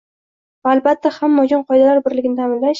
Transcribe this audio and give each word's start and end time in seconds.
Va, 0.67 0.71
albatta, 0.77 1.13
hamma 1.19 1.45
uchun 1.51 1.63
qoidalar 1.71 2.05
birligini 2.09 2.43
ta'minlash 2.43 2.69